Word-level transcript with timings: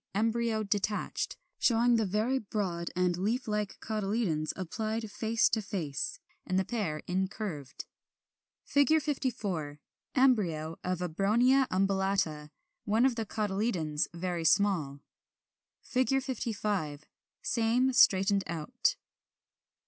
Embryo 0.15 0.63
detached; 0.63 1.37
showing 1.59 1.95
the 1.95 2.07
very 2.07 2.39
broad 2.39 2.89
and 2.95 3.17
leaf 3.17 3.47
like 3.47 3.79
cotyledons, 3.81 4.51
applied 4.55 5.11
face 5.11 5.47
to 5.47 5.61
face, 5.61 6.19
and 6.43 6.57
the 6.57 6.65
pair 6.65 7.03
incurved.] 7.05 7.85
[Illustration: 8.65 8.97
Fig. 8.99 9.03
54. 9.03 9.79
Embryo 10.15 10.79
of 10.83 11.01
Abronia 11.03 11.67
umbellata; 11.69 12.49
one 12.83 13.05
of 13.05 13.15
the 13.15 13.27
cotyledons 13.27 14.07
very 14.11 14.43
small. 14.43 15.01
55. 15.83 17.05
Same 17.43 17.93
straightened 17.93 18.43
out. 18.47 18.95